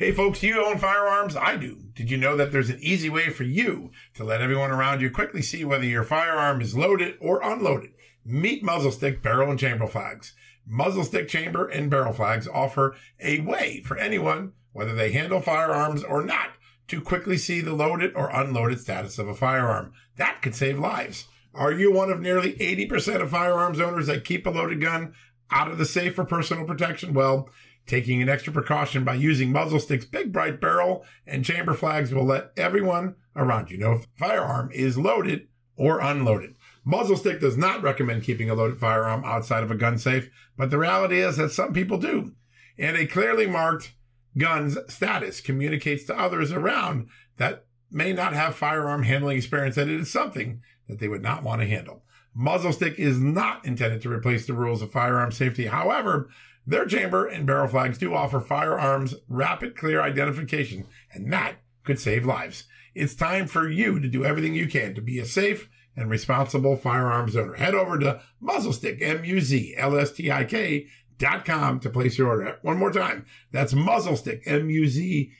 Hey 0.00 0.12
folks, 0.12 0.42
you 0.42 0.64
own 0.64 0.78
firearms? 0.78 1.36
I 1.36 1.58
do. 1.58 1.76
Did 1.92 2.10
you 2.10 2.16
know 2.16 2.34
that 2.34 2.52
there's 2.52 2.70
an 2.70 2.78
easy 2.80 3.10
way 3.10 3.28
for 3.28 3.44
you 3.44 3.90
to 4.14 4.24
let 4.24 4.40
everyone 4.40 4.70
around 4.70 5.02
you 5.02 5.10
quickly 5.10 5.42
see 5.42 5.62
whether 5.62 5.84
your 5.84 6.04
firearm 6.04 6.62
is 6.62 6.74
loaded 6.74 7.18
or 7.20 7.42
unloaded? 7.42 7.90
Meet 8.24 8.64
muzzle 8.64 8.92
stick, 8.92 9.22
barrel, 9.22 9.50
and 9.50 9.60
chamber 9.60 9.86
flags. 9.86 10.32
Muzzle 10.66 11.04
stick, 11.04 11.28
chamber, 11.28 11.68
and 11.68 11.90
barrel 11.90 12.14
flags 12.14 12.48
offer 12.48 12.96
a 13.20 13.40
way 13.42 13.82
for 13.84 13.98
anyone, 13.98 14.52
whether 14.72 14.94
they 14.94 15.12
handle 15.12 15.42
firearms 15.42 16.02
or 16.02 16.24
not, 16.24 16.52
to 16.88 17.02
quickly 17.02 17.36
see 17.36 17.60
the 17.60 17.74
loaded 17.74 18.14
or 18.16 18.30
unloaded 18.30 18.80
status 18.80 19.18
of 19.18 19.28
a 19.28 19.34
firearm. 19.34 19.92
That 20.16 20.40
could 20.40 20.54
save 20.54 20.78
lives. 20.78 21.26
Are 21.52 21.72
you 21.72 21.92
one 21.92 22.10
of 22.10 22.22
nearly 22.22 22.54
80% 22.54 23.20
of 23.20 23.28
firearms 23.28 23.78
owners 23.78 24.06
that 24.06 24.24
keep 24.24 24.46
a 24.46 24.50
loaded 24.50 24.80
gun 24.80 25.12
out 25.50 25.70
of 25.70 25.76
the 25.76 25.84
safe 25.84 26.14
for 26.14 26.24
personal 26.24 26.64
protection? 26.64 27.12
Well, 27.12 27.50
Taking 27.90 28.22
an 28.22 28.28
extra 28.28 28.52
precaution 28.52 29.02
by 29.02 29.14
using 29.14 29.50
muzzle 29.50 29.80
sticks, 29.80 30.04
big 30.04 30.32
bright 30.32 30.60
barrel, 30.60 31.04
and 31.26 31.44
chamber 31.44 31.74
flags 31.74 32.14
will 32.14 32.24
let 32.24 32.52
everyone 32.56 33.16
around 33.34 33.68
you 33.68 33.78
know 33.78 33.94
if 33.94 34.04
a 34.04 34.08
firearm 34.16 34.70
is 34.72 34.96
loaded 34.96 35.48
or 35.74 35.98
unloaded. 35.98 36.54
Muzzle 36.84 37.16
stick 37.16 37.40
does 37.40 37.56
not 37.56 37.82
recommend 37.82 38.22
keeping 38.22 38.48
a 38.48 38.54
loaded 38.54 38.78
firearm 38.78 39.24
outside 39.24 39.64
of 39.64 39.72
a 39.72 39.74
gun 39.74 39.98
safe, 39.98 40.30
but 40.56 40.70
the 40.70 40.78
reality 40.78 41.18
is 41.18 41.36
that 41.36 41.50
some 41.50 41.72
people 41.72 41.98
do. 41.98 42.30
And 42.78 42.96
a 42.96 43.08
clearly 43.08 43.48
marked 43.48 43.92
gun's 44.38 44.78
status 44.86 45.40
communicates 45.40 46.04
to 46.04 46.16
others 46.16 46.52
around 46.52 47.08
that 47.38 47.64
may 47.90 48.12
not 48.12 48.34
have 48.34 48.54
firearm 48.54 49.02
handling 49.02 49.36
experience 49.36 49.74
that 49.74 49.88
it 49.88 50.00
is 50.00 50.12
something 50.12 50.62
that 50.86 51.00
they 51.00 51.08
would 51.08 51.22
not 51.22 51.42
want 51.42 51.60
to 51.60 51.66
handle. 51.66 52.04
Muzzle 52.32 52.72
stick 52.72 53.00
is 53.00 53.18
not 53.18 53.64
intended 53.64 54.00
to 54.02 54.12
replace 54.12 54.46
the 54.46 54.52
rules 54.52 54.80
of 54.80 54.92
firearm 54.92 55.32
safety. 55.32 55.66
However, 55.66 56.30
their 56.66 56.86
chamber 56.86 57.26
and 57.26 57.46
barrel 57.46 57.68
flags 57.68 57.98
do 57.98 58.14
offer 58.14 58.40
firearms 58.40 59.14
rapid 59.28 59.76
clear 59.76 60.00
identification, 60.02 60.86
and 61.12 61.32
that 61.32 61.56
could 61.84 61.98
save 61.98 62.24
lives. 62.26 62.64
It's 62.94 63.14
time 63.14 63.46
for 63.46 63.68
you 63.68 64.00
to 64.00 64.08
do 64.08 64.24
everything 64.24 64.54
you 64.54 64.68
can 64.68 64.94
to 64.94 65.00
be 65.00 65.18
a 65.18 65.24
safe 65.24 65.68
and 65.96 66.10
responsible 66.10 66.76
firearms 66.76 67.36
owner. 67.36 67.54
Head 67.54 67.74
over 67.74 67.98
to 67.98 68.20
Muzzlestick, 68.40 69.02
M-U-Z-L-S-T-I-K 69.02 70.86
dot 71.18 71.44
com 71.44 71.80
to 71.80 71.90
place 71.90 72.16
your 72.16 72.28
order. 72.28 72.58
One 72.62 72.78
more 72.78 72.92
time. 72.92 73.26
That's 73.52 73.74
Muzzlestick, 73.74 74.42
M-U-Z-L-S-T-I-K 74.46 75.32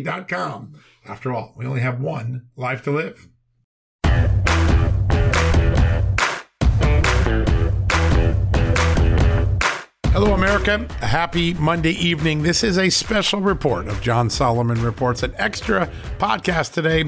dot 0.00 0.28
com. 0.28 0.74
After 1.06 1.32
all, 1.32 1.54
we 1.56 1.66
only 1.66 1.80
have 1.80 2.00
one 2.00 2.48
life 2.56 2.82
to 2.82 2.90
live. 2.90 3.28
Hello, 10.20 10.34
America. 10.34 10.84
Happy 11.00 11.54
Monday 11.54 11.92
evening. 11.92 12.42
This 12.42 12.64
is 12.64 12.76
a 12.76 12.90
special 12.90 13.40
report 13.40 13.86
of 13.86 14.00
John 14.00 14.28
Solomon 14.28 14.82
Reports, 14.82 15.22
an 15.22 15.32
extra 15.38 15.88
podcast 16.18 16.72
today 16.72 17.02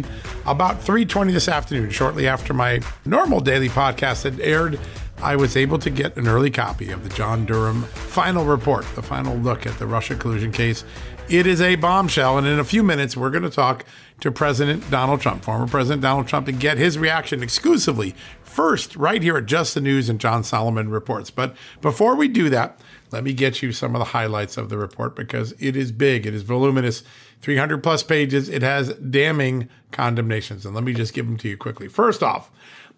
about 0.46 0.78
3.20 0.80 1.32
this 1.32 1.48
afternoon, 1.48 1.90
shortly 1.90 2.28
after 2.28 2.54
my 2.54 2.78
normal 3.04 3.40
daily 3.40 3.68
podcast 3.68 4.22
had 4.22 4.38
aired. 4.38 4.78
I 5.20 5.34
was 5.34 5.56
able 5.56 5.80
to 5.80 5.90
get 5.90 6.16
an 6.18 6.28
early 6.28 6.52
copy 6.52 6.92
of 6.92 7.02
the 7.02 7.08
John 7.08 7.44
Durham 7.46 7.82
final 7.82 8.44
report, 8.44 8.86
the 8.94 9.02
final 9.02 9.36
look 9.38 9.66
at 9.66 9.76
the 9.80 9.88
Russia 9.88 10.14
collusion 10.14 10.52
case. 10.52 10.84
It 11.28 11.46
is 11.48 11.60
a 11.60 11.74
bombshell, 11.74 12.38
and 12.38 12.46
in 12.46 12.58
a 12.58 12.64
few 12.64 12.82
minutes, 12.82 13.16
we're 13.16 13.30
going 13.30 13.42
to 13.42 13.50
talk 13.50 13.84
to 14.20 14.30
President 14.32 14.88
Donald 14.90 15.20
Trump, 15.20 15.44
former 15.44 15.66
President 15.66 16.02
Donald 16.02 16.26
Trump, 16.26 16.48
and 16.48 16.58
get 16.58 16.78
his 16.78 16.98
reaction 16.98 17.42
exclusively 17.42 18.14
first 18.42 18.96
right 18.96 19.22
here 19.22 19.36
at 19.36 19.46
Just 19.46 19.74
the 19.74 19.80
News 19.80 20.08
and 20.08 20.18
John 20.18 20.42
Solomon 20.42 20.90
Reports. 20.90 21.30
But 21.30 21.56
before 21.80 22.16
we 22.16 22.26
do 22.26 22.50
that, 22.50 22.80
let 23.10 23.24
me 23.24 23.32
get 23.32 23.62
you 23.62 23.72
some 23.72 23.94
of 23.94 23.98
the 23.98 24.06
highlights 24.06 24.56
of 24.56 24.68
the 24.68 24.78
report 24.78 25.16
because 25.16 25.52
it 25.58 25.76
is 25.76 25.92
big, 25.92 26.26
it 26.26 26.34
is 26.34 26.42
voluminous, 26.42 27.02
300 27.40 27.82
plus 27.82 28.02
pages. 28.02 28.48
It 28.48 28.62
has 28.62 28.94
damning 28.94 29.68
condemnations. 29.92 30.64
And 30.64 30.74
let 30.74 30.84
me 30.84 30.92
just 30.92 31.14
give 31.14 31.26
them 31.26 31.36
to 31.38 31.48
you 31.48 31.56
quickly. 31.56 31.88
First 31.88 32.22
off, 32.22 32.50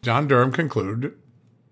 John 0.02 0.26
Durham 0.26 0.52
concluded 0.52 1.14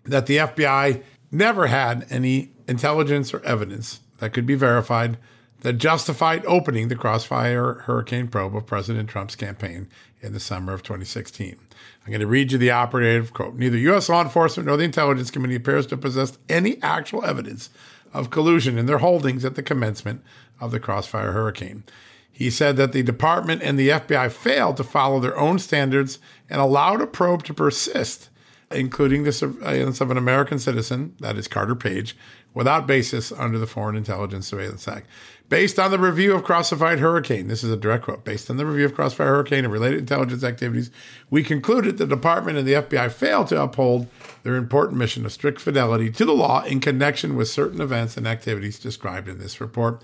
that 0.04 0.26
the 0.26 0.38
FBI 0.38 1.02
never 1.30 1.66
had 1.66 2.06
any 2.10 2.52
intelligence 2.66 3.34
or 3.34 3.44
evidence 3.44 4.00
that 4.18 4.32
could 4.32 4.46
be 4.46 4.54
verified 4.54 5.18
that 5.60 5.74
justified 5.74 6.44
opening 6.46 6.88
the 6.88 6.96
Crossfire 6.96 7.74
Hurricane 7.84 8.28
probe 8.28 8.56
of 8.56 8.66
President 8.66 9.10
Trump's 9.10 9.36
campaign 9.36 9.88
in 10.20 10.32
the 10.32 10.40
summer 10.40 10.72
of 10.72 10.82
2016. 10.82 11.56
I'm 12.04 12.10
going 12.10 12.20
to 12.20 12.26
read 12.26 12.52
you 12.52 12.58
the 12.58 12.70
operative 12.70 13.34
quote. 13.34 13.54
Neither 13.54 13.76
U.S. 13.76 14.08
law 14.08 14.22
enforcement 14.22 14.66
nor 14.66 14.76
the 14.76 14.84
intelligence 14.84 15.30
community 15.30 15.56
appears 15.56 15.86
to 15.88 15.96
possess 15.96 16.38
any 16.48 16.82
actual 16.82 17.24
evidence 17.24 17.70
of 18.12 18.30
collusion 18.30 18.78
in 18.78 18.86
their 18.86 18.98
holdings 18.98 19.44
at 19.44 19.54
the 19.54 19.62
commencement 19.62 20.22
of 20.60 20.70
the 20.70 20.80
Crossfire 20.80 21.32
Hurricane. 21.32 21.84
He 22.30 22.50
said 22.50 22.76
that 22.76 22.92
the 22.92 23.02
department 23.02 23.62
and 23.62 23.78
the 23.78 23.90
FBI 23.90 24.32
failed 24.32 24.76
to 24.78 24.84
follow 24.84 25.20
their 25.20 25.36
own 25.36 25.58
standards 25.58 26.18
and 26.48 26.60
allowed 26.60 27.02
a 27.02 27.06
probe 27.06 27.44
to 27.44 27.54
persist, 27.54 28.30
including 28.70 29.24
the 29.24 29.32
surveillance 29.32 30.00
of 30.00 30.10
an 30.10 30.16
American 30.16 30.58
citizen, 30.58 31.14
that 31.20 31.36
is 31.36 31.48
Carter 31.48 31.74
Page, 31.74 32.16
without 32.54 32.86
basis 32.86 33.32
under 33.32 33.58
the 33.58 33.66
Foreign 33.66 33.96
Intelligence 33.96 34.46
Surveillance 34.46 34.86
Act. 34.86 35.06
Based 35.48 35.80
on 35.80 35.90
the 35.90 35.98
review 35.98 36.32
of 36.32 36.44
Crossfire 36.44 36.96
Hurricane, 36.96 37.48
this 37.48 37.64
is 37.64 37.72
a 37.72 37.76
direct 37.76 38.04
quote, 38.04 38.24
based 38.24 38.48
on 38.48 38.56
the 38.56 38.64
review 38.64 38.84
of 38.84 38.94
Crossfire 38.94 39.26
Hurricane 39.26 39.64
and 39.64 39.72
related 39.72 39.98
intelligence 39.98 40.44
activities, 40.44 40.92
we 41.28 41.42
concluded 41.42 41.98
the 41.98 42.06
department 42.06 42.58
and 42.58 42.68
the 42.68 42.74
FBI 42.74 43.10
failed 43.10 43.48
to 43.48 43.60
uphold 43.60 44.06
their 44.44 44.54
important 44.54 44.98
mission 44.98 45.26
of 45.26 45.32
strict 45.32 45.60
fidelity 45.60 46.08
to 46.12 46.24
the 46.24 46.32
law 46.32 46.62
in 46.62 46.78
connection 46.78 47.34
with 47.34 47.48
certain 47.48 47.80
events 47.80 48.16
and 48.16 48.28
activities 48.28 48.78
described 48.78 49.28
in 49.28 49.38
this 49.38 49.60
report. 49.60 50.02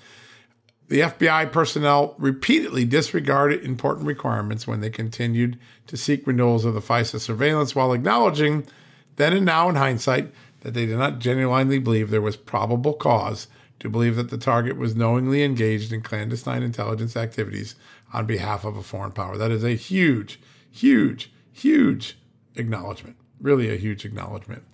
The 0.88 1.00
FBI 1.00 1.50
personnel 1.50 2.14
repeatedly 2.16 2.84
disregarded 2.84 3.64
important 3.64 4.06
requirements 4.06 4.66
when 4.66 4.80
they 4.80 4.90
continued 4.90 5.58
to 5.88 5.96
seek 5.96 6.26
renewals 6.26 6.64
of 6.64 6.74
the 6.74 6.80
FISA 6.80 7.18
surveillance 7.18 7.74
while 7.74 7.92
acknowledging 7.92 8.66
then 9.16 9.32
and 9.32 9.46
now 9.46 9.68
in 9.68 9.74
hindsight 9.74 10.32
that 10.60 10.74
they 10.74 10.86
did 10.86 10.98
not 10.98 11.18
genuinely 11.18 11.78
believe 11.78 12.10
there 12.10 12.20
was 12.20 12.36
probable 12.36 12.92
cause 12.92 13.48
to 13.80 13.90
believe 13.90 14.16
that 14.16 14.30
the 14.30 14.38
target 14.38 14.76
was 14.76 14.96
knowingly 14.96 15.42
engaged 15.42 15.92
in 15.92 16.02
clandestine 16.02 16.62
intelligence 16.62 17.16
activities 17.16 17.74
on 18.12 18.26
behalf 18.26 18.64
of 18.64 18.76
a 18.76 18.82
foreign 18.82 19.12
power. 19.12 19.36
That 19.36 19.50
is 19.50 19.64
a 19.64 19.74
huge, 19.74 20.40
huge, 20.70 21.32
huge 21.52 22.16
acknowledgement. 22.54 23.16
Really 23.40 23.72
a 23.72 23.76
huge 23.76 24.04
acknowledgement. 24.04 24.64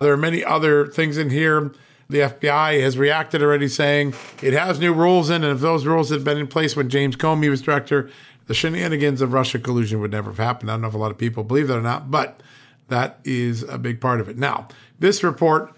There 0.00 0.12
are 0.12 0.18
many 0.18 0.44
other 0.44 0.86
things 0.86 1.16
in 1.16 1.30
here. 1.30 1.72
The 2.12 2.18
FBI 2.18 2.82
has 2.82 2.98
reacted 2.98 3.42
already 3.42 3.68
saying 3.68 4.12
it 4.42 4.52
has 4.52 4.78
new 4.78 4.92
rules 4.92 5.30
in, 5.30 5.42
and 5.44 5.54
if 5.54 5.60
those 5.60 5.86
rules 5.86 6.10
had 6.10 6.22
been 6.22 6.36
in 6.36 6.46
place 6.46 6.76
when 6.76 6.90
James 6.90 7.16
Comey 7.16 7.48
was 7.48 7.62
director, 7.62 8.10
the 8.48 8.52
shenanigans 8.52 9.22
of 9.22 9.32
Russia 9.32 9.58
collusion 9.58 9.98
would 10.00 10.10
never 10.10 10.28
have 10.28 10.38
happened. 10.38 10.70
I 10.70 10.74
don't 10.74 10.82
know 10.82 10.88
if 10.88 10.94
a 10.94 10.98
lot 10.98 11.10
of 11.10 11.16
people 11.16 11.42
believe 11.42 11.68
that 11.68 11.78
or 11.78 11.82
not, 11.82 12.10
but 12.10 12.38
that 12.88 13.18
is 13.24 13.62
a 13.62 13.78
big 13.78 13.98
part 13.98 14.20
of 14.20 14.28
it. 14.28 14.36
Now, 14.36 14.68
this 14.98 15.24
report 15.24 15.74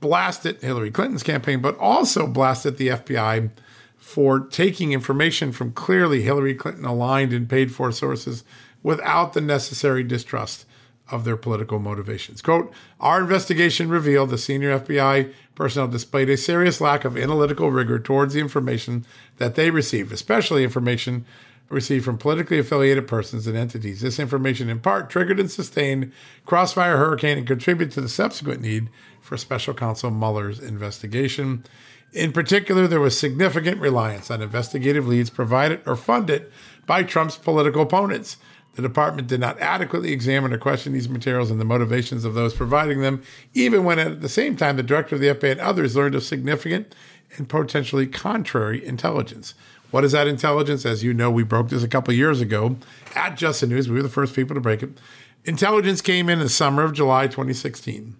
blasted 0.00 0.60
Hillary 0.60 0.90
Clinton's 0.90 1.22
campaign, 1.22 1.60
but 1.60 1.78
also 1.78 2.26
blasted 2.26 2.76
the 2.76 2.88
FBI 2.88 3.50
for 3.96 4.40
taking 4.40 4.92
information 4.92 5.52
from 5.52 5.70
clearly 5.70 6.22
Hillary 6.22 6.56
Clinton 6.56 6.86
aligned 6.86 7.32
and 7.32 7.48
paid 7.48 7.72
for 7.72 7.92
sources 7.92 8.42
without 8.82 9.32
the 9.32 9.40
necessary 9.40 10.02
distrust 10.02 10.64
of 11.10 11.24
their 11.24 11.36
political 11.36 11.78
motivations. 11.78 12.42
Quote, 12.42 12.72
our 13.00 13.20
investigation 13.20 13.88
revealed 13.88 14.30
the 14.30 14.38
senior 14.38 14.78
FBI 14.78 15.32
personnel 15.58 15.88
displayed 15.88 16.30
a 16.30 16.36
serious 16.36 16.80
lack 16.80 17.04
of 17.04 17.16
analytical 17.16 17.72
rigor 17.72 17.98
towards 17.98 18.32
the 18.32 18.40
information 18.40 19.04
that 19.38 19.56
they 19.56 19.72
received, 19.72 20.12
especially 20.12 20.62
information 20.62 21.26
received 21.68 22.04
from 22.04 22.16
politically 22.16 22.60
affiliated 22.60 23.08
persons 23.08 23.44
and 23.44 23.56
entities. 23.56 24.00
This 24.00 24.20
information, 24.20 24.70
in 24.70 24.78
part, 24.78 25.10
triggered 25.10 25.40
and 25.40 25.50
sustained 25.50 26.12
Crossfire 26.46 26.96
Hurricane 26.96 27.38
and 27.38 27.46
contributed 27.46 27.92
to 27.94 28.00
the 28.00 28.08
subsequent 28.08 28.60
need 28.60 28.88
for 29.20 29.36
special 29.36 29.74
counsel 29.74 30.12
Mueller's 30.12 30.60
investigation. 30.60 31.64
In 32.12 32.30
particular, 32.30 32.86
there 32.86 33.00
was 33.00 33.18
significant 33.18 33.80
reliance 33.80 34.30
on 34.30 34.40
investigative 34.40 35.08
leads 35.08 35.28
provided 35.28 35.80
or 35.84 35.96
funded 35.96 36.52
by 36.86 37.02
Trump's 37.02 37.36
political 37.36 37.82
opponents. 37.82 38.36
The 38.78 38.82
department 38.82 39.26
did 39.26 39.40
not 39.40 39.58
adequately 39.58 40.12
examine 40.12 40.52
or 40.52 40.56
question 40.56 40.92
these 40.92 41.08
materials 41.08 41.50
and 41.50 41.60
the 41.60 41.64
motivations 41.64 42.24
of 42.24 42.34
those 42.34 42.54
providing 42.54 43.00
them, 43.00 43.24
even 43.52 43.82
when 43.82 43.98
at 43.98 44.20
the 44.20 44.28
same 44.28 44.54
time 44.54 44.76
the 44.76 44.84
director 44.84 45.16
of 45.16 45.20
the 45.20 45.34
FBI 45.34 45.50
and 45.50 45.60
others 45.60 45.96
learned 45.96 46.14
of 46.14 46.22
significant 46.22 46.94
and 47.36 47.48
potentially 47.48 48.06
contrary 48.06 48.86
intelligence. 48.86 49.54
What 49.90 50.04
is 50.04 50.12
that 50.12 50.28
intelligence? 50.28 50.86
As 50.86 51.02
you 51.02 51.12
know, 51.12 51.28
we 51.28 51.42
broke 51.42 51.70
this 51.70 51.82
a 51.82 51.88
couple 51.88 52.14
years 52.14 52.40
ago 52.40 52.76
at 53.16 53.36
Just 53.36 53.62
the 53.62 53.66
News. 53.66 53.88
We 53.88 53.96
were 53.96 54.02
the 54.04 54.08
first 54.08 54.36
people 54.36 54.54
to 54.54 54.60
break 54.60 54.84
it. 54.84 54.90
Intelligence 55.44 56.00
came 56.00 56.28
in 56.28 56.38
the 56.38 56.48
summer 56.48 56.84
of 56.84 56.92
July 56.92 57.26
2016 57.26 58.14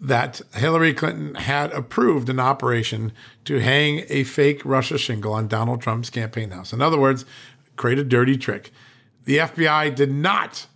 that 0.00 0.40
Hillary 0.54 0.94
Clinton 0.94 1.36
had 1.36 1.70
approved 1.70 2.28
an 2.28 2.40
operation 2.40 3.12
to 3.44 3.60
hang 3.60 4.04
a 4.08 4.24
fake 4.24 4.62
Russia 4.64 4.98
shingle 4.98 5.32
on 5.32 5.46
Donald 5.46 5.80
Trump's 5.80 6.10
campaign 6.10 6.50
house. 6.50 6.72
In 6.72 6.82
other 6.82 6.98
words, 6.98 7.24
create 7.76 8.00
a 8.00 8.04
dirty 8.04 8.36
trick. 8.36 8.72
The 9.26 9.38
FBI 9.38 9.94
did 9.94 10.10
not 10.10 10.66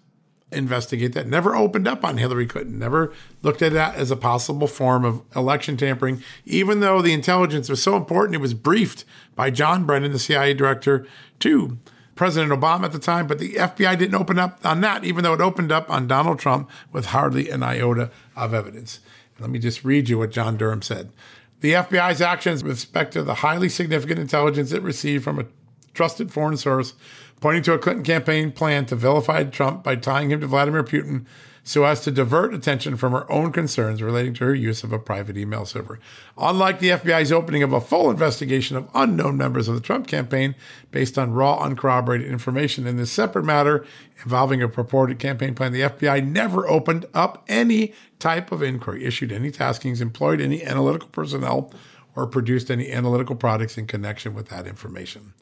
investigate 0.52 1.12
that, 1.12 1.29
never 1.29 1.55
opened 1.55 1.87
up 1.87 2.05
on 2.05 2.19
Hillary 2.19 2.47
Clinton, 2.47 2.79
never 2.79 3.12
looked 3.43 3.62
at 3.62 3.73
that 3.73 3.94
as 3.94 4.11
a 4.11 4.17
possible 4.17 4.67
form 4.67 5.05
of 5.05 5.23
election 5.35 5.76
tampering, 5.76 6.23
even 6.44 6.81
though 6.81 7.00
the 7.00 7.12
intelligence 7.12 7.69
was 7.69 7.82
so 7.82 7.97
important. 7.97 8.35
It 8.35 8.41
was 8.41 8.52
briefed 8.55 9.05
by 9.37 9.50
John 9.50 9.87
Brennan, 9.87 10.12
the 10.12 10.19
CIA 10.19 10.52
director, 10.52 11.06
to 11.38 11.79
President 12.17 12.52
Obama 12.52 12.85
at 12.85 12.93
the 12.93 12.99
time, 12.99 13.29
but 13.29 13.38
the 13.38 13.55
FBI 13.55 13.97
didn't 13.97 14.17
open 14.17 14.38
up 14.38 14.58
on 14.64 14.81
that, 14.81 15.05
even 15.05 15.25
though 15.25 15.32
it 15.32 15.41
opened 15.41 15.73
up 15.73 15.88
on 15.88 16.08
Donald 16.08 16.38
Trump 16.38 16.69
with 16.93 17.06
hardly 17.06 17.49
an 17.49 17.62
iota 17.62 18.11
of 18.37 18.53
evidence. 18.53 19.00
Let 19.38 19.50
me 19.50 19.58
just 19.58 19.85
read 19.85 20.08
you 20.08 20.19
what 20.19 20.32
John 20.32 20.58
Durham 20.58 20.82
said. 20.82 21.12
The 21.61 21.73
FBI's 21.73 22.20
actions 22.20 22.62
with 22.62 22.73
respect 22.73 23.12
to 23.12 23.23
the 23.23 23.37
highly 23.37 23.69
significant 23.69 24.19
intelligence 24.19 24.73
it 24.73 24.82
received 24.82 25.25
from 25.25 25.38
a 25.38 25.46
trusted 25.94 26.32
foreign 26.32 26.56
source 26.56 26.94
pointing 27.40 27.62
to 27.64 27.72
a 27.72 27.78
Clinton 27.78 28.04
campaign 28.04 28.52
plan 28.52 28.87
to 28.87 28.96
vilify 28.96 29.44
Trump 29.44 29.82
by 29.82 29.96
tying 29.96 30.31
him 30.31 30.40
to 30.40 30.46
Vladimir 30.46 30.84
Putin 30.84 31.26
so 31.62 31.84
as 31.84 32.00
to 32.00 32.10
divert 32.10 32.54
attention 32.54 32.96
from 32.96 33.12
her 33.12 33.31
own 33.31 33.52
concerns 33.52 34.02
relating 34.02 34.34
to 34.34 34.44
her 34.44 34.54
use 34.54 34.82
of 34.82 34.92
a 34.92 34.98
private 34.98 35.37
email 35.37 35.64
server. 35.64 35.98
Unlike 36.38 36.81
the 36.81 36.88
FBI's 36.90 37.32
opening 37.32 37.62
of 37.62 37.72
a 37.72 37.81
full 37.81 38.10
investigation 38.10 38.76
of 38.76 38.88
unknown 38.94 39.37
members 39.37 39.69
of 39.69 39.75
the 39.75 39.81
Trump 39.81 40.06
campaign 40.06 40.54
based 40.90 41.19
on 41.19 41.32
raw, 41.32 41.62
uncorroborated 41.62 42.31
information 42.31 42.87
in 42.87 42.96
this 42.96 43.12
separate 43.12 43.44
matter 43.44 43.84
involving 44.22 44.62
a 44.62 44.69
purported 44.69 45.19
campaign 45.19 45.54
plan, 45.54 45.72
the 45.72 45.82
FBI 45.82 46.26
never 46.26 46.69
opened 46.69 47.06
up 47.14 47.44
any 47.48 47.93
type 48.19 48.52
of 48.52 48.62
inquiry, 48.62 49.04
issued 49.04 49.32
any 49.32 49.50
taskings, 49.50 50.00
employed 50.00 50.40
any 50.40 50.62
analytical 50.62 51.08
personnel, 51.10 51.72
or 52.16 52.26
produced 52.26 52.70
any 52.70 52.90
analytical 52.90 53.36
products 53.36 53.78
in 53.78 53.86
connection 53.86 54.34
with 54.34 54.48
that 54.48 54.66
information. 54.66 55.32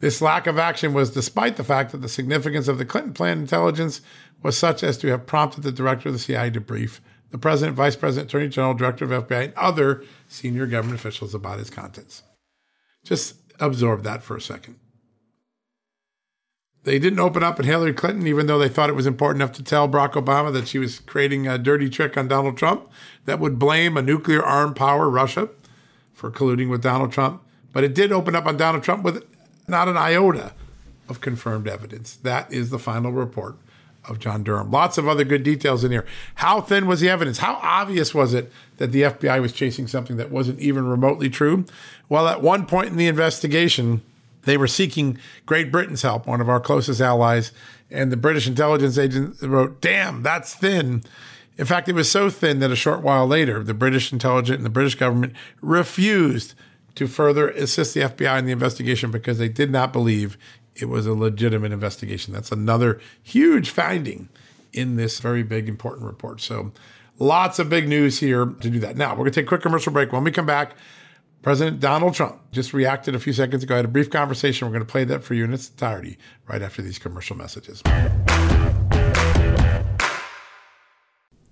This 0.00 0.22
lack 0.22 0.46
of 0.46 0.58
action 0.58 0.94
was 0.94 1.10
despite 1.10 1.56
the 1.56 1.64
fact 1.64 1.92
that 1.92 1.98
the 1.98 2.08
significance 2.08 2.68
of 2.68 2.78
the 2.78 2.86
Clinton 2.86 3.12
plan 3.12 3.38
intelligence 3.38 4.00
was 4.42 4.56
such 4.56 4.82
as 4.82 4.96
to 4.98 5.08
have 5.08 5.26
prompted 5.26 5.62
the 5.62 5.72
director 5.72 6.08
of 6.08 6.14
the 6.14 6.18
CIA 6.18 6.50
to 6.50 6.60
brief 6.60 7.00
the 7.30 7.38
president, 7.38 7.76
vice 7.76 7.96
president, 7.96 8.28
attorney 8.28 8.48
general, 8.48 8.74
director 8.74 9.04
of 9.04 9.28
FBI, 9.28 9.44
and 9.44 9.54
other 9.54 10.02
senior 10.26 10.66
government 10.66 10.98
officials 10.98 11.34
about 11.34 11.60
its 11.60 11.70
contents. 11.70 12.22
Just 13.04 13.36
absorb 13.60 14.02
that 14.02 14.22
for 14.22 14.36
a 14.36 14.40
second. 14.40 14.76
They 16.82 16.98
didn't 16.98 17.20
open 17.20 17.42
up 17.42 17.58
at 17.58 17.66
Hillary 17.66 17.92
Clinton, 17.92 18.26
even 18.26 18.46
though 18.46 18.58
they 18.58 18.68
thought 18.68 18.88
it 18.88 18.96
was 18.96 19.06
important 19.06 19.42
enough 19.42 19.54
to 19.56 19.62
tell 19.62 19.88
Barack 19.88 20.12
Obama 20.12 20.52
that 20.52 20.66
she 20.66 20.78
was 20.78 20.98
creating 21.00 21.46
a 21.46 21.58
dirty 21.58 21.90
trick 21.90 22.16
on 22.16 22.26
Donald 22.26 22.56
Trump 22.56 22.90
that 23.26 23.38
would 23.38 23.58
blame 23.58 23.96
a 23.96 24.02
nuclear 24.02 24.42
armed 24.42 24.76
power, 24.76 25.10
Russia, 25.10 25.50
for 26.12 26.30
colluding 26.30 26.70
with 26.70 26.82
Donald 26.82 27.12
Trump. 27.12 27.42
But 27.72 27.84
it 27.84 27.94
did 27.94 28.12
open 28.12 28.34
up 28.34 28.46
on 28.46 28.56
Donald 28.56 28.82
Trump 28.82 29.04
with 29.04 29.29
not 29.70 29.88
an 29.88 29.96
iota 29.96 30.52
of 31.08 31.20
confirmed 31.20 31.68
evidence. 31.68 32.16
That 32.16 32.52
is 32.52 32.70
the 32.70 32.78
final 32.78 33.12
report 33.12 33.56
of 34.08 34.18
John 34.18 34.42
Durham. 34.42 34.70
Lots 34.70 34.98
of 34.98 35.08
other 35.08 35.24
good 35.24 35.42
details 35.42 35.84
in 35.84 35.90
here. 35.90 36.06
How 36.36 36.60
thin 36.60 36.86
was 36.86 37.00
the 37.00 37.08
evidence? 37.08 37.38
How 37.38 37.58
obvious 37.62 38.14
was 38.14 38.32
it 38.34 38.50
that 38.78 38.92
the 38.92 39.02
FBI 39.02 39.40
was 39.40 39.52
chasing 39.52 39.86
something 39.86 40.16
that 40.16 40.30
wasn't 40.30 40.60
even 40.60 40.86
remotely 40.86 41.28
true? 41.28 41.64
Well, 42.08 42.26
at 42.26 42.42
one 42.42 42.66
point 42.66 42.88
in 42.88 42.96
the 42.96 43.08
investigation, 43.08 44.02
they 44.44 44.56
were 44.56 44.66
seeking 44.66 45.18
Great 45.44 45.70
Britain's 45.70 46.02
help, 46.02 46.26
one 46.26 46.40
of 46.40 46.48
our 46.48 46.60
closest 46.60 47.00
allies, 47.00 47.52
and 47.90 48.10
the 48.10 48.16
British 48.16 48.46
intelligence 48.46 48.96
agent 48.96 49.36
wrote, 49.42 49.80
Damn, 49.80 50.22
that's 50.22 50.54
thin. 50.54 51.02
In 51.58 51.66
fact, 51.66 51.88
it 51.90 51.94
was 51.94 52.10
so 52.10 52.30
thin 52.30 52.60
that 52.60 52.70
a 52.70 52.76
short 52.76 53.02
while 53.02 53.26
later, 53.26 53.62
the 53.62 53.74
British 53.74 54.12
intelligence 54.12 54.56
and 54.56 54.64
the 54.64 54.70
British 54.70 54.94
government 54.94 55.34
refused 55.60 56.54
to 57.00 57.06
further 57.06 57.48
assist 57.48 57.94
the 57.94 58.00
FBI 58.00 58.38
in 58.38 58.44
the 58.44 58.52
investigation 58.52 59.10
because 59.10 59.38
they 59.38 59.48
did 59.48 59.70
not 59.70 59.90
believe 59.90 60.36
it 60.74 60.84
was 60.84 61.06
a 61.06 61.14
legitimate 61.14 61.72
investigation. 61.72 62.34
That's 62.34 62.52
another 62.52 63.00
huge 63.22 63.70
finding 63.70 64.28
in 64.74 64.96
this 64.96 65.18
very 65.18 65.42
big, 65.42 65.66
important 65.66 66.04
report. 66.04 66.42
So, 66.42 66.72
lots 67.18 67.58
of 67.58 67.70
big 67.70 67.88
news 67.88 68.20
here 68.20 68.44
to 68.44 68.68
do 68.68 68.78
that. 68.80 68.98
Now, 68.98 69.12
we're 69.12 69.20
going 69.20 69.32
to 69.32 69.40
take 69.40 69.46
a 69.46 69.48
quick 69.48 69.62
commercial 69.62 69.94
break. 69.94 70.12
When 70.12 70.24
we 70.24 70.30
come 70.30 70.44
back, 70.44 70.74
President 71.40 71.80
Donald 71.80 72.12
Trump 72.12 72.38
just 72.52 72.74
reacted 72.74 73.14
a 73.14 73.18
few 73.18 73.32
seconds 73.32 73.62
ago. 73.62 73.72
I 73.72 73.76
had 73.78 73.86
a 73.86 73.88
brief 73.88 74.10
conversation. 74.10 74.68
We're 74.68 74.74
going 74.74 74.84
to 74.84 74.92
play 74.92 75.04
that 75.04 75.22
for 75.22 75.32
you 75.32 75.44
in 75.44 75.54
its 75.54 75.70
entirety 75.70 76.18
right 76.46 76.60
after 76.60 76.82
these 76.82 76.98
commercial 76.98 77.34
messages. 77.34 77.82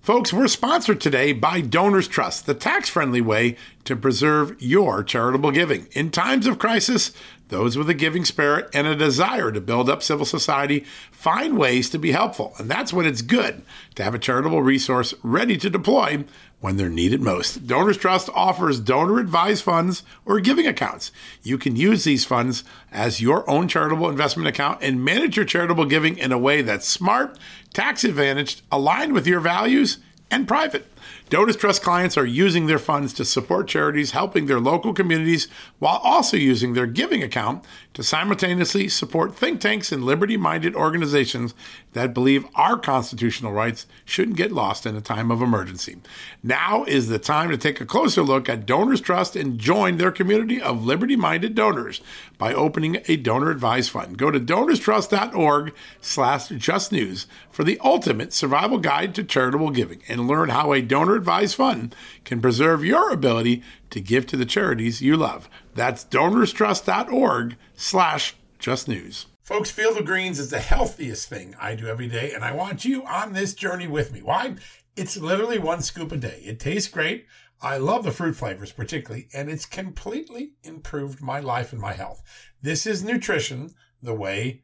Folks, 0.09 0.33
we're 0.33 0.47
sponsored 0.47 0.99
today 0.99 1.33
by 1.33 1.61
Donors 1.61 2.07
Trust, 2.07 2.47
the 2.47 2.55
tax 2.55 2.89
friendly 2.89 3.21
way 3.21 3.55
to 3.83 3.95
preserve 3.95 4.59
your 4.59 5.03
charitable 5.03 5.51
giving. 5.51 5.87
In 5.91 6.09
times 6.09 6.47
of 6.47 6.57
crisis, 6.57 7.11
those 7.49 7.77
with 7.77 7.87
a 7.91 7.93
giving 7.93 8.25
spirit 8.25 8.71
and 8.73 8.87
a 8.87 8.95
desire 8.95 9.51
to 9.51 9.61
build 9.61 9.87
up 9.87 10.01
civil 10.01 10.25
society 10.25 10.83
find 11.11 11.59
ways 11.59 11.91
to 11.91 11.99
be 11.99 12.11
helpful. 12.11 12.53
And 12.57 12.71
that's 12.71 12.91
when 12.91 13.05
it's 13.05 13.21
good 13.21 13.61
to 13.93 14.03
have 14.03 14.15
a 14.15 14.19
charitable 14.19 14.63
resource 14.63 15.13
ready 15.21 15.57
to 15.57 15.69
deploy 15.69 16.23
when 16.61 16.77
they're 16.77 16.89
needed 16.89 17.21
most. 17.21 17.67
Donors 17.67 17.97
Trust 17.97 18.29
offers 18.33 18.79
donor 18.79 19.19
advised 19.19 19.63
funds 19.63 20.03
or 20.25 20.39
giving 20.39 20.67
accounts. 20.67 21.11
You 21.41 21.57
can 21.57 21.75
use 21.75 22.03
these 22.03 22.25
funds 22.25 22.63
as 22.91 23.21
your 23.21 23.49
own 23.49 23.67
charitable 23.67 24.09
investment 24.09 24.47
account 24.47 24.79
and 24.81 25.03
manage 25.03 25.37
your 25.37 25.45
charitable 25.45 25.85
giving 25.85 26.17
in 26.17 26.31
a 26.31 26.37
way 26.37 26.61
that's 26.61 26.87
smart, 26.87 27.37
tax 27.73 28.03
advantaged, 28.03 28.61
aligned 28.71 29.13
with 29.13 29.27
your 29.27 29.39
values, 29.39 29.99
and 30.29 30.47
private. 30.47 30.85
Donors 31.29 31.55
Trust 31.55 31.83
clients 31.83 32.17
are 32.17 32.25
using 32.25 32.65
their 32.65 32.79
funds 32.79 33.13
to 33.13 33.25
support 33.25 33.67
charities 33.67 34.11
helping 34.11 34.47
their 34.47 34.59
local 34.59 34.93
communities 34.93 35.47
while 35.77 35.99
also 36.03 36.37
using 36.37 36.73
their 36.73 36.87
giving 36.87 37.21
account 37.21 37.63
to 37.93 38.03
simultaneously 38.03 38.87
support 38.87 39.35
think 39.35 39.59
tanks 39.59 39.91
and 39.91 40.03
liberty 40.03 40.37
minded 40.37 40.75
organizations 40.75 41.53
that 41.93 42.13
believe 42.13 42.45
our 42.55 42.77
constitutional 42.77 43.51
rights 43.51 43.85
shouldn't 44.05 44.37
get 44.37 44.51
lost 44.51 44.85
in 44.85 44.95
a 44.95 45.01
time 45.01 45.31
of 45.31 45.41
emergency. 45.41 45.97
Now 46.43 46.83
is 46.85 47.09
the 47.09 47.19
time 47.19 47.49
to 47.49 47.57
take 47.57 47.81
a 47.81 47.85
closer 47.85 48.21
look 48.21 48.49
at 48.49 48.65
Donors 48.65 49.01
Trust 49.01 49.35
and 49.35 49.59
join 49.59 49.97
their 49.97 50.11
community 50.11 50.61
of 50.61 50.85
liberty 50.85 51.15
minded 51.15 51.55
donors 51.55 52.01
by 52.37 52.53
opening 52.53 52.97
a 53.07 53.17
donor 53.17 53.51
advised 53.51 53.91
fund. 53.91 54.17
Go 54.17 54.31
to 54.31 54.39
donorstrust.org 54.39 55.73
slash 56.01 56.49
justnews 56.49 57.25
for 57.51 57.63
the 57.63 57.79
ultimate 57.83 58.33
survival 58.33 58.77
guide 58.77 59.13
to 59.15 59.23
charitable 59.23 59.71
giving 59.71 60.01
and 60.07 60.27
learn 60.27 60.49
how 60.49 60.71
a 60.73 60.81
donor 60.81 60.98
advised 61.15 61.55
fund 61.55 61.95
can 62.25 62.41
preserve 62.41 62.83
your 62.83 63.11
ability 63.11 63.63
to 63.91 64.01
give 64.01 64.25
to 64.27 64.37
the 64.37 64.45
charities 64.45 65.01
you 65.01 65.15
love. 65.15 65.49
That's 65.75 66.03
donorstrust.org 66.03 67.55
slash 67.75 68.35
justnews. 68.59 69.25
Folks, 69.41 69.71
Field 69.71 69.97
of 69.97 70.05
Greens 70.05 70.37
is 70.37 70.51
the 70.51 70.59
healthiest 70.59 71.27
thing 71.27 71.55
I 71.59 71.73
do 71.75 71.87
every 71.87 72.07
day, 72.07 72.33
and 72.33 72.43
I 72.43 72.51
want 72.51 72.85
you 72.85 73.03
on 73.05 73.33
this 73.33 73.53
journey 73.53 73.87
with 73.87 74.11
me. 74.11 74.21
Why? 74.21 74.55
It's 74.95 75.17
literally 75.17 75.57
one 75.57 75.81
scoop 75.81 76.11
a 76.11 76.17
day. 76.17 76.41
It 76.45 76.59
tastes 76.59 76.89
great. 76.89 77.25
I 77.61 77.77
love 77.77 78.03
the 78.03 78.11
fruit 78.11 78.35
flavors 78.35 78.71
particularly, 78.71 79.27
and 79.33 79.49
it's 79.49 79.65
completely 79.65 80.53
improved 80.63 81.21
my 81.21 81.39
life 81.39 81.73
and 81.73 81.81
my 81.81 81.93
health. 81.93 82.21
This 82.61 82.85
is 82.85 83.03
nutrition 83.03 83.71
the 84.01 84.13
way 84.13 84.63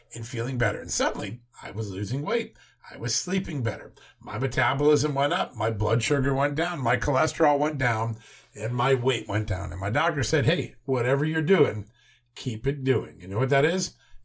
and 0.13 0.25
feeling 0.25 0.57
better. 0.57 0.79
And 0.79 0.91
suddenly, 0.91 1.41
I 1.63 1.71
was 1.71 1.91
losing 1.91 2.21
weight. 2.21 2.55
I 2.91 2.97
was 2.97 3.15
sleeping 3.15 3.61
better. 3.61 3.93
My 4.19 4.37
metabolism 4.37 5.13
went 5.13 5.33
up. 5.33 5.55
My 5.55 5.69
blood 5.69 6.03
sugar 6.03 6.33
went 6.33 6.55
down. 6.55 6.81
My 6.81 6.97
cholesterol 6.97 7.59
went 7.59 7.77
down. 7.77 8.17
And 8.53 8.73
my 8.73 8.93
weight 8.95 9.27
went 9.29 9.47
down. 9.47 9.71
And 9.71 9.79
my 9.79 9.89
doctor 9.89 10.23
said, 10.23 10.45
hey, 10.45 10.75
whatever 10.85 11.23
you're 11.23 11.41
doing, 11.41 11.87
keep 12.35 12.67
it 12.67 12.83
doing. 12.83 13.21
You 13.21 13.29
know 13.29 13.37
what 13.37 13.49
that 13.49 13.63
is? 13.63 13.93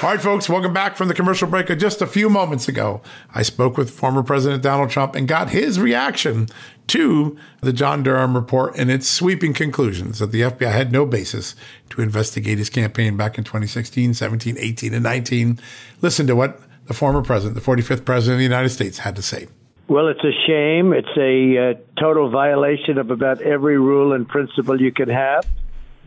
All 0.00 0.10
right, 0.10 0.20
folks, 0.20 0.48
welcome 0.48 0.72
back 0.72 0.96
from 0.96 1.08
the 1.08 1.14
commercial 1.14 1.48
break. 1.48 1.76
Just 1.76 2.00
a 2.00 2.06
few 2.06 2.30
moments 2.30 2.68
ago, 2.68 3.00
I 3.34 3.42
spoke 3.42 3.76
with 3.76 3.90
former 3.90 4.22
President 4.22 4.62
Donald 4.62 4.90
Trump 4.90 5.16
and 5.16 5.26
got 5.26 5.50
his 5.50 5.80
reaction 5.80 6.46
to 6.86 7.36
the 7.62 7.72
John 7.72 8.04
Durham 8.04 8.36
report 8.36 8.76
and 8.78 8.92
its 8.92 9.08
sweeping 9.08 9.52
conclusions 9.52 10.20
that 10.20 10.30
the 10.30 10.42
FBI 10.42 10.70
had 10.70 10.92
no 10.92 11.04
basis 11.04 11.56
to 11.90 12.00
investigate 12.00 12.58
his 12.58 12.70
campaign 12.70 13.16
back 13.16 13.38
in 13.38 13.42
2016, 13.42 14.14
17, 14.14 14.56
18, 14.56 14.94
and 14.94 15.02
19. 15.02 15.58
Listen 16.00 16.28
to 16.28 16.36
what 16.36 16.60
the 16.86 16.94
former 16.94 17.20
president, 17.20 17.56
the 17.56 17.60
45th 17.60 18.04
president 18.04 18.34
of 18.34 18.38
the 18.38 18.44
United 18.44 18.68
States, 18.68 18.98
had 18.98 19.16
to 19.16 19.22
say. 19.22 19.48
Well, 19.88 20.06
it's 20.06 20.22
a 20.22 20.32
shame. 20.46 20.92
It's 20.92 21.08
a 21.16 21.70
uh, 21.70 21.74
total 22.00 22.30
violation 22.30 22.98
of 22.98 23.10
about 23.10 23.42
every 23.42 23.80
rule 23.80 24.12
and 24.12 24.28
principle 24.28 24.80
you 24.80 24.92
could 24.92 25.08
have. 25.08 25.44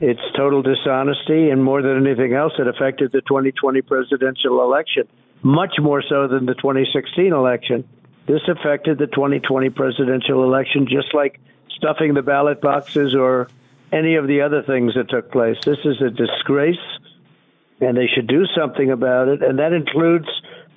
It's 0.01 0.19
total 0.35 0.63
dishonesty, 0.63 1.51
and 1.51 1.63
more 1.63 1.83
than 1.83 2.07
anything 2.07 2.33
else, 2.33 2.53
it 2.57 2.67
affected 2.67 3.11
the 3.11 3.21
2020 3.21 3.83
presidential 3.83 4.63
election, 4.63 5.07
much 5.43 5.75
more 5.79 6.01
so 6.01 6.27
than 6.27 6.47
the 6.47 6.55
2016 6.55 7.31
election. 7.31 7.87
This 8.25 8.41
affected 8.47 8.97
the 8.97 9.05
2020 9.05 9.69
presidential 9.69 10.43
election 10.43 10.87
just 10.89 11.13
like 11.13 11.39
stuffing 11.69 12.15
the 12.15 12.23
ballot 12.23 12.61
boxes 12.61 13.13
or 13.13 13.47
any 13.91 14.15
of 14.15 14.25
the 14.25 14.41
other 14.41 14.63
things 14.63 14.95
that 14.95 15.07
took 15.07 15.31
place. 15.31 15.57
This 15.63 15.77
is 15.85 16.01
a 16.01 16.09
disgrace, 16.09 16.81
and 17.79 17.95
they 17.95 18.07
should 18.07 18.25
do 18.25 18.47
something 18.57 18.89
about 18.89 19.27
it, 19.27 19.43
and 19.43 19.59
that 19.59 19.71
includes 19.71 20.27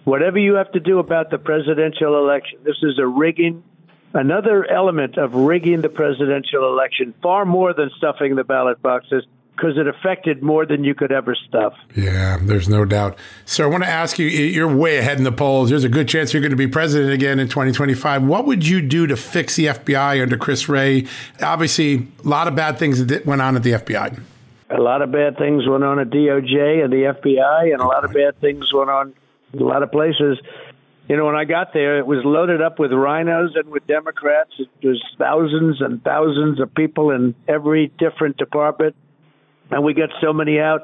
whatever 0.04 0.38
you 0.38 0.56
have 0.56 0.70
to 0.72 0.80
do 0.80 0.98
about 0.98 1.30
the 1.30 1.38
presidential 1.38 2.18
election. 2.18 2.58
This 2.62 2.82
is 2.82 2.98
a 2.98 3.06
rigging 3.06 3.64
another 4.14 4.64
element 4.70 5.18
of 5.18 5.34
rigging 5.34 5.82
the 5.82 5.88
presidential 5.88 6.66
election 6.68 7.12
far 7.22 7.44
more 7.44 7.74
than 7.74 7.90
stuffing 7.96 8.36
the 8.36 8.44
ballot 8.44 8.80
boxes 8.80 9.24
because 9.56 9.78
it 9.78 9.86
affected 9.86 10.42
more 10.42 10.66
than 10.66 10.82
you 10.82 10.94
could 10.94 11.12
ever 11.12 11.34
stuff. 11.34 11.74
Yeah, 11.94 12.38
there's 12.42 12.68
no 12.68 12.84
doubt. 12.84 13.16
So 13.44 13.64
I 13.64 13.66
want 13.68 13.84
to 13.84 13.88
ask 13.88 14.18
you 14.18 14.26
you're 14.26 14.74
way 14.74 14.98
ahead 14.98 15.18
in 15.18 15.24
the 15.24 15.32
polls. 15.32 15.70
There's 15.70 15.84
a 15.84 15.88
good 15.88 16.08
chance 16.08 16.32
you're 16.32 16.42
going 16.42 16.50
to 16.50 16.56
be 16.56 16.66
president 16.66 17.12
again 17.12 17.38
in 17.38 17.48
2025. 17.48 18.24
What 18.24 18.46
would 18.46 18.66
you 18.66 18.80
do 18.80 19.06
to 19.06 19.16
fix 19.16 19.56
the 19.56 19.66
FBI 19.66 20.22
under 20.22 20.36
Chris 20.36 20.68
Wray? 20.68 21.06
Obviously, 21.40 22.08
a 22.24 22.28
lot 22.28 22.48
of 22.48 22.56
bad 22.56 22.78
things 22.78 23.04
that 23.06 23.26
went 23.26 23.42
on 23.42 23.54
at 23.54 23.62
the 23.62 23.72
FBI. 23.72 24.20
A 24.70 24.80
lot 24.80 25.02
of 25.02 25.12
bad 25.12 25.38
things 25.38 25.68
went 25.68 25.84
on 25.84 26.00
at 26.00 26.10
DOJ 26.10 26.82
and 26.82 26.92
the 26.92 27.14
FBI, 27.14 27.72
and 27.72 27.80
a 27.80 27.86
lot 27.86 28.04
of 28.04 28.12
bad 28.12 28.40
things 28.40 28.72
went 28.72 28.90
on 28.90 29.14
a 29.52 29.62
lot 29.62 29.82
of 29.82 29.92
places 29.92 30.38
you 31.08 31.16
know, 31.16 31.26
when 31.26 31.34
I 31.34 31.44
got 31.44 31.74
there, 31.74 31.98
it 31.98 32.06
was 32.06 32.20
loaded 32.24 32.62
up 32.62 32.78
with 32.78 32.90
RINOs 32.90 33.58
and 33.58 33.68
with 33.68 33.86
Democrats. 33.86 34.52
It 34.58 34.86
was 34.86 35.02
thousands 35.18 35.80
and 35.80 36.02
thousands 36.02 36.60
of 36.60 36.74
people 36.74 37.10
in 37.10 37.34
every 37.46 37.92
different 37.98 38.38
department, 38.38 38.96
and 39.70 39.84
we 39.84 39.92
got 39.92 40.08
so 40.22 40.32
many 40.32 40.58
out. 40.58 40.82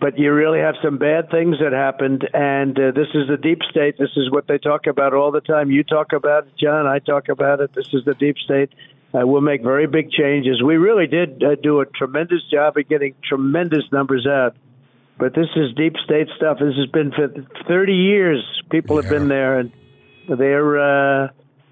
But 0.00 0.18
you 0.18 0.32
really 0.32 0.58
have 0.58 0.74
some 0.82 0.98
bad 0.98 1.30
things 1.30 1.58
that 1.60 1.72
happened, 1.72 2.28
and 2.34 2.76
uh, 2.76 2.90
this 2.92 3.08
is 3.14 3.28
the 3.28 3.36
deep 3.36 3.60
state. 3.70 3.96
This 3.98 4.10
is 4.16 4.30
what 4.30 4.48
they 4.48 4.58
talk 4.58 4.86
about 4.86 5.14
all 5.14 5.30
the 5.30 5.40
time. 5.40 5.70
You 5.70 5.84
talk 5.84 6.12
about 6.12 6.46
it, 6.46 6.52
John. 6.60 6.86
I 6.86 6.98
talk 6.98 7.28
about 7.28 7.60
it. 7.60 7.72
This 7.72 7.86
is 7.92 8.04
the 8.04 8.14
deep 8.14 8.36
state. 8.38 8.70
Uh, 9.14 9.26
we'll 9.26 9.42
make 9.42 9.62
very 9.62 9.86
big 9.86 10.10
changes. 10.10 10.62
We 10.62 10.76
really 10.76 11.06
did 11.06 11.42
uh, 11.42 11.54
do 11.54 11.80
a 11.80 11.86
tremendous 11.86 12.42
job 12.50 12.76
of 12.76 12.88
getting 12.88 13.14
tremendous 13.22 13.84
numbers 13.92 14.26
out. 14.26 14.56
But 15.22 15.34
this 15.34 15.46
is 15.54 15.72
deep 15.76 15.94
state 16.04 16.26
stuff. 16.36 16.58
This 16.58 16.74
has 16.74 16.86
been 16.86 17.12
for 17.12 17.28
30 17.68 17.92
years. 17.92 18.44
People 18.72 18.96
yeah. 18.96 19.02
have 19.02 19.10
been 19.12 19.28
there, 19.28 19.60
and 19.60 19.72
they're, 20.28 20.80
uh, 20.80 21.28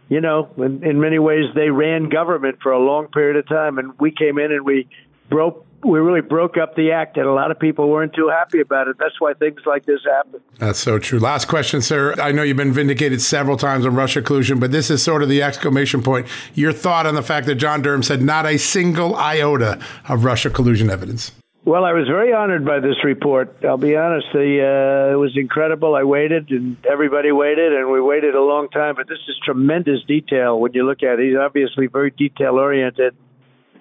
you 0.09 0.21
know, 0.21 0.49
in, 0.57 0.85
in 0.85 1.01
many 1.01 1.19
ways, 1.19 1.47
they 1.57 1.69
ran 1.69 2.11
government 2.11 2.59
for 2.63 2.71
a 2.71 2.79
long 2.79 3.09
period 3.09 3.35
of 3.35 3.49
time. 3.49 3.79
And 3.79 3.99
we 3.99 4.13
came 4.13 4.39
in 4.39 4.53
and 4.53 4.65
we 4.65 4.89
broke 5.29 5.67
we 5.83 5.99
really 5.99 6.21
broke 6.21 6.59
up 6.59 6.77
the 6.77 6.93
act, 6.93 7.17
and 7.17 7.27
a 7.27 7.33
lot 7.33 7.51
of 7.51 7.59
people 7.59 7.89
weren't 7.89 8.15
too 8.15 8.29
happy 8.29 8.61
about 8.61 8.87
it. 8.87 8.97
That's 9.01 9.21
why 9.21 9.33
things 9.35 9.63
like 9.67 9.85
this 9.85 10.01
happen. 10.05 10.41
That's 10.59 10.79
so 10.79 11.01
true. 11.01 11.19
Last 11.19 11.49
question, 11.49 11.83
sir. 11.83 12.15
I 12.21 12.31
know 12.31 12.45
you've 12.45 12.57
been 12.57 12.73
vindicated 12.73 13.21
several 13.21 13.57
times 13.57 13.85
on 13.85 13.97
Russia 13.97 14.23
collusion, 14.23 14.61
but 14.61 14.71
this 14.71 14.91
is 14.91 15.03
sort 15.03 15.25
of 15.25 15.29
the 15.29 15.43
exclamation 15.43 16.05
point. 16.05 16.29
Your 16.55 16.73
thought 16.73 17.05
on 17.05 17.17
the 17.17 17.23
fact 17.23 17.47
that 17.47 17.57
John 17.57 17.83
Durham 17.83 18.05
said 18.05 18.23
not 18.23 18.47
a 18.47 18.59
single 18.59 19.17
iota 19.17 19.81
of 20.09 20.25
Russia 20.25 20.51
collusion 20.51 20.89
evidence. 20.89 21.33
Well, 21.71 21.85
I 21.85 21.93
was 21.93 22.09
very 22.09 22.33
honored 22.33 22.65
by 22.65 22.81
this 22.81 22.97
report. 23.05 23.65
I'll 23.65 23.77
be 23.77 23.95
honest; 23.95 24.27
the, 24.33 25.09
uh, 25.09 25.13
it 25.13 25.15
was 25.15 25.37
incredible. 25.37 25.95
I 25.95 26.03
waited, 26.03 26.51
and 26.51 26.77
everybody 26.85 27.31
waited, 27.31 27.73
and 27.73 27.93
we 27.93 28.01
waited 28.01 28.35
a 28.35 28.43
long 28.43 28.71
time. 28.71 28.97
But 28.97 29.07
this 29.07 29.21
is 29.29 29.37
tremendous 29.45 30.03
detail 30.03 30.59
when 30.59 30.73
you 30.73 30.85
look 30.85 31.05
at 31.05 31.21
it. 31.21 31.29
He's 31.29 31.37
obviously 31.39 31.87
very 31.87 32.11
detail 32.11 32.59
oriented, 32.59 33.15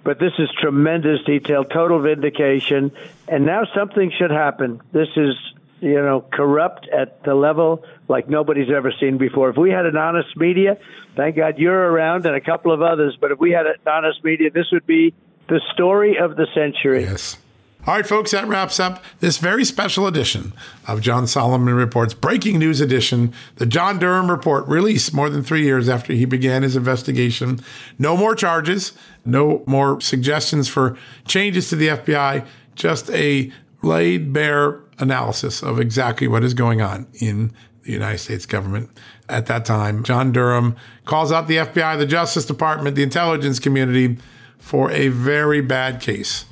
but 0.03 0.19
this 0.19 0.34
is 0.38 0.50
tremendous 0.62 1.24
detail, 1.25 1.63
total 1.63 2.00
vindication. 2.00 2.91
And 3.27 3.48
now 3.48 3.63
something 3.75 4.12
should 4.19 4.29
happen. 4.29 4.81
This 4.91 5.10
is, 5.15 5.34
you 5.81 6.00
know, 6.00 6.24
corrupt 6.31 6.88
at 6.89 7.24
the 7.24 7.34
level 7.34 7.84
like 8.08 8.29
nobody's 8.29 8.69
ever 8.69 8.93
seen 9.00 9.17
before. 9.17 9.50
If 9.50 9.58
we 9.58 9.72
had 9.72 9.88
an 9.88 9.98
honest 9.98 10.38
media, 10.38 10.77
thank 11.15 11.38
God 11.38 11.58
you're 11.58 11.91
around 11.91 12.27
and 12.27 12.36
a 12.36 12.41
couple 12.41 12.72
of 12.72 12.84
others. 12.84 13.17
But 13.19 13.31
if 13.31 13.39
we 13.39 13.50
had 13.50 13.65
an 13.65 13.77
honest 13.88 14.24
media, 14.24 14.51
this 14.51 14.67
would 14.74 14.86
be 14.86 15.15
the 15.48 15.60
story 15.74 16.19
of 16.19 16.36
the 16.36 16.46
century. 16.53 17.01
Yes. 17.01 17.38
All 17.88 17.95
right, 17.95 18.05
folks, 18.05 18.31
that 18.31 18.45
wraps 18.45 18.77
up 18.77 19.01
this 19.21 19.38
very 19.38 19.63
special 19.63 20.05
edition 20.05 20.51
of 20.86 21.00
John 21.00 21.27
Solomon 21.27 21.74
Reports, 21.74 22.13
breaking 22.13 22.59
news 22.59 22.81
edition. 22.81 23.33
The 23.55 23.65
John 23.65 24.00
Durham 24.00 24.29
report 24.29 24.67
released 24.67 25.13
more 25.13 25.29
than 25.29 25.43
three 25.43 25.63
years 25.63 25.88
after 25.88 26.12
he 26.12 26.25
began 26.25 26.63
his 26.63 26.75
investigation. 26.75 27.62
No 27.98 28.17
more 28.17 28.36
charges, 28.36 28.91
no 29.24 29.63
more 29.65 30.01
suggestions 30.01 30.67
for 30.67 30.98
changes 31.25 31.69
to 31.69 31.77
the 31.77 31.88
FBI, 31.88 32.45
just 32.75 33.09
a 33.12 33.50
laid 33.81 34.33
bare 34.33 34.81
analysis 35.00 35.63
of 35.63 35.79
exactly 35.79 36.27
what 36.27 36.43
is 36.43 36.53
going 36.53 36.81
on 36.81 37.07
in 37.13 37.53
the 37.83 37.93
United 37.93 38.17
States 38.17 38.45
government 38.45 38.89
at 39.29 39.45
that 39.45 39.63
time. 39.63 40.03
John 40.03 40.33
Durham 40.33 40.75
calls 41.05 41.31
out 41.31 41.48
the 41.48 41.55
FBI, 41.55 41.98
the 41.98 42.05
Justice 42.05 42.45
Department, 42.45 42.98
the 42.98 43.03
intelligence 43.03 43.57
community 43.57 44.17
for 44.57 44.91
a 44.91 45.07
very 45.07 45.62
bad 45.62 46.01
case 46.01 46.43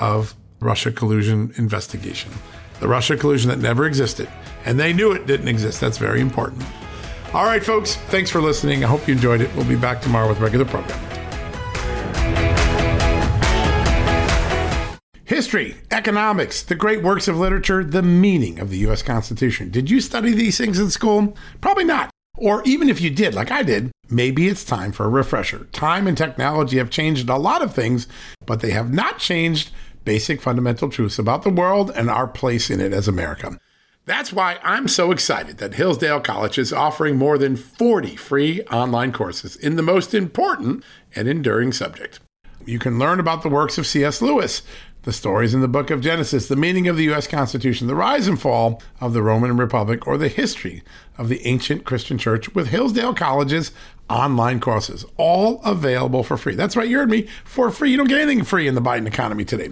of 0.00 0.34
Russia 0.60 0.92
collusion 0.92 1.52
investigation. 1.56 2.30
The 2.80 2.88
Russia 2.88 3.16
collusion 3.16 3.50
that 3.50 3.58
never 3.58 3.86
existed. 3.86 4.28
And 4.64 4.78
they 4.78 4.92
knew 4.92 5.12
it 5.12 5.26
didn't 5.26 5.48
exist. 5.48 5.80
That's 5.80 5.98
very 5.98 6.20
important. 6.20 6.62
All 7.32 7.44
right, 7.44 7.64
folks, 7.64 7.96
thanks 8.08 8.30
for 8.30 8.40
listening. 8.40 8.84
I 8.84 8.88
hope 8.88 9.06
you 9.06 9.14
enjoyed 9.14 9.40
it. 9.40 9.54
We'll 9.54 9.64
be 9.64 9.76
back 9.76 10.02
tomorrow 10.02 10.28
with 10.28 10.40
regular 10.40 10.64
programming. 10.64 11.06
History, 15.24 15.76
economics, 15.92 16.62
the 16.62 16.74
great 16.74 17.02
works 17.02 17.28
of 17.28 17.38
literature, 17.38 17.84
the 17.84 18.02
meaning 18.02 18.58
of 18.58 18.68
the 18.68 18.78
U.S. 18.78 19.02
Constitution. 19.02 19.70
Did 19.70 19.88
you 19.88 20.00
study 20.00 20.32
these 20.32 20.58
things 20.58 20.78
in 20.78 20.90
school? 20.90 21.36
Probably 21.60 21.84
not. 21.84 22.10
Or 22.36 22.62
even 22.64 22.88
if 22.88 23.00
you 23.00 23.10
did, 23.10 23.34
like 23.34 23.50
I 23.50 23.62
did, 23.62 23.92
maybe 24.08 24.48
it's 24.48 24.64
time 24.64 24.92
for 24.92 25.04
a 25.04 25.08
refresher. 25.08 25.68
Time 25.72 26.06
and 26.06 26.18
technology 26.18 26.78
have 26.78 26.90
changed 26.90 27.28
a 27.28 27.36
lot 27.36 27.62
of 27.62 27.74
things, 27.74 28.08
but 28.44 28.60
they 28.60 28.70
have 28.72 28.92
not 28.92 29.18
changed 29.18 29.70
basic 30.04 30.40
fundamental 30.40 30.88
truths 30.88 31.18
about 31.18 31.42
the 31.42 31.50
world 31.50 31.90
and 31.94 32.10
our 32.10 32.26
place 32.26 32.70
in 32.70 32.80
it 32.80 32.92
as 32.92 33.08
America. 33.08 33.58
That's 34.06 34.32
why 34.32 34.58
I'm 34.62 34.88
so 34.88 35.12
excited 35.12 35.58
that 35.58 35.74
Hillsdale 35.74 36.20
College 36.20 36.58
is 36.58 36.72
offering 36.72 37.16
more 37.16 37.38
than 37.38 37.54
40 37.54 38.16
free 38.16 38.62
online 38.62 39.12
courses 39.12 39.56
in 39.56 39.76
the 39.76 39.82
most 39.82 40.14
important 40.14 40.82
and 41.14 41.28
enduring 41.28 41.72
subject. 41.72 42.18
You 42.64 42.78
can 42.78 42.98
learn 42.98 43.20
about 43.20 43.42
the 43.42 43.48
works 43.48 43.78
of 43.78 43.86
C.S. 43.86 44.20
Lewis, 44.20 44.62
the 45.02 45.12
stories 45.12 45.54
in 45.54 45.60
the 45.60 45.68
book 45.68 45.90
of 45.90 46.00
Genesis, 46.00 46.48
the 46.48 46.56
meaning 46.56 46.88
of 46.88 46.96
the 46.96 47.04
U.S. 47.04 47.26
Constitution, 47.26 47.86
the 47.86 47.94
rise 47.94 48.26
and 48.26 48.40
fall 48.40 48.82
of 49.00 49.12
the 49.12 49.22
Roman 49.22 49.56
Republic, 49.56 50.06
or 50.06 50.18
the 50.18 50.28
history 50.28 50.82
of 51.16 51.28
the 51.28 51.46
ancient 51.46 51.84
Christian 51.84 52.18
church 52.18 52.54
with 52.54 52.68
Hillsdale 52.68 53.14
College's 53.14 53.72
online 54.10 54.60
courses, 54.60 55.06
all 55.16 55.62
available 55.62 56.22
for 56.22 56.36
free. 56.36 56.54
That's 56.54 56.76
right, 56.76 56.88
you 56.88 56.98
heard 56.98 57.10
me, 57.10 57.28
for 57.44 57.70
free. 57.70 57.90
You 57.90 57.96
don't 57.96 58.08
get 58.08 58.20
anything 58.20 58.44
free 58.44 58.66
in 58.66 58.74
the 58.74 58.82
Biden 58.82 59.06
economy 59.06 59.44
today. 59.44 59.70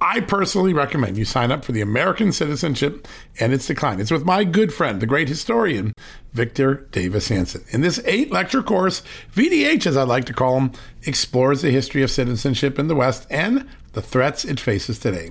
I 0.00 0.20
personally 0.20 0.74
recommend 0.74 1.16
you 1.16 1.24
sign 1.24 1.50
up 1.50 1.64
for 1.64 1.72
the 1.72 1.80
American 1.80 2.30
citizenship 2.30 3.08
and 3.40 3.54
its 3.54 3.66
decline. 3.66 3.98
It's 3.98 4.10
with 4.10 4.26
my 4.26 4.44
good 4.44 4.74
friend, 4.74 5.00
the 5.00 5.06
great 5.06 5.28
historian, 5.28 5.94
Victor 6.34 6.86
Davis 6.92 7.28
Hanson. 7.28 7.64
In 7.70 7.80
this 7.80 8.02
eight 8.04 8.30
lecture 8.30 8.62
course, 8.62 9.02
VDH, 9.34 9.86
as 9.86 9.96
I 9.96 10.02
like 10.02 10.26
to 10.26 10.34
call 10.34 10.58
him, 10.58 10.72
explores 11.04 11.62
the 11.62 11.70
history 11.70 12.02
of 12.02 12.10
citizenship 12.10 12.78
in 12.78 12.88
the 12.88 12.94
West 12.94 13.26
and 13.30 13.66
the 13.94 14.02
threats 14.02 14.44
it 14.44 14.60
faces 14.60 14.98
today. 14.98 15.30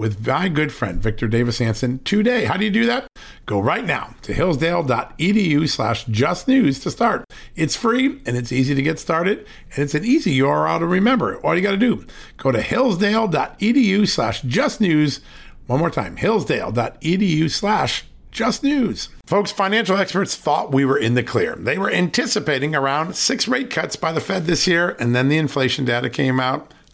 with 0.00 0.26
my 0.26 0.48
good 0.48 0.72
friend 0.72 0.98
Victor 0.98 1.28
Davis 1.28 1.58
Hanson 1.58 1.98
today. 2.04 2.46
How 2.46 2.56
do 2.56 2.64
you 2.64 2.70
do 2.70 2.86
that? 2.86 3.06
Go 3.44 3.60
right 3.60 3.84
now 3.84 4.14
to 4.22 4.32
hillsdale.edu 4.32 5.68
slash 5.68 6.06
just 6.06 6.48
news 6.48 6.80
to 6.80 6.90
start. 6.90 7.22
It's 7.54 7.76
free 7.76 8.18
and 8.24 8.34
it's 8.34 8.50
easy 8.50 8.74
to 8.74 8.80
get 8.80 8.98
started, 8.98 9.46
and 9.74 9.84
it's 9.84 9.94
an 9.94 10.06
easy 10.06 10.38
URL 10.38 10.78
to 10.78 10.86
remember. 10.86 11.36
All 11.40 11.54
you 11.54 11.60
got 11.60 11.72
to 11.72 11.76
do, 11.76 12.06
go 12.38 12.50
to 12.50 12.62
hillsdale.edu 12.62 14.08
slash 14.08 14.40
just 14.40 14.80
news. 14.80 15.20
One 15.66 15.80
more 15.80 15.90
time, 15.90 16.16
hillsdale.edu 16.16 17.50
slash 17.50 18.06
just 18.30 18.62
news. 18.62 19.10
Folks, 19.26 19.52
financial 19.52 19.98
experts 19.98 20.34
thought 20.34 20.72
we 20.72 20.86
were 20.86 20.96
in 20.96 21.12
the 21.12 21.22
clear. 21.22 21.56
They 21.56 21.76
were 21.76 21.90
anticipating 21.90 22.74
around 22.74 23.16
six 23.16 23.46
rate 23.46 23.68
cuts 23.68 23.96
by 23.96 24.12
the 24.12 24.20
Fed 24.22 24.46
this 24.46 24.66
year, 24.66 24.96
and 24.98 25.14
then 25.14 25.28
the 25.28 25.36
inflation 25.36 25.84
data 25.84 26.08
came 26.08 26.40
out 26.40 26.72